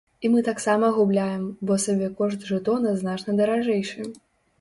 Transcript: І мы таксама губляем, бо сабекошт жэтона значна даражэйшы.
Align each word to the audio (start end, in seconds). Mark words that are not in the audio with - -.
І 0.27 0.29
мы 0.35 0.39
таксама 0.45 0.87
губляем, 0.95 1.43
бо 1.71 1.77
сабекошт 1.83 2.47
жэтона 2.53 2.95
значна 3.03 3.37
даражэйшы. 3.41 4.07